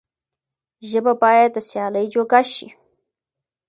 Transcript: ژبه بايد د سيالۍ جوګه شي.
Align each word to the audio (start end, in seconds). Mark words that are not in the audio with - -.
ژبه 0.89 1.13
بايد 1.21 1.49
د 1.53 1.57
سيالۍ 1.69 2.05
جوګه 2.13 2.41
شي. 2.53 2.67